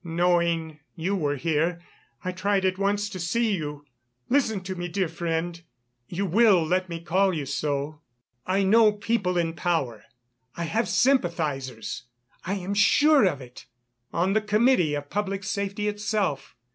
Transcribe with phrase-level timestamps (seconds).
[0.03, 1.79] Knowing you were here,
[2.25, 3.85] I tried at once to see you.
[4.29, 5.61] Listen to me, dear friend...
[6.07, 8.01] you will let me call you so?...
[8.47, 10.05] I know people in power;
[10.57, 12.05] I have sympathizers,
[12.43, 13.67] I am sure of it,
[14.11, 16.55] on the Committee of Public Safety itself.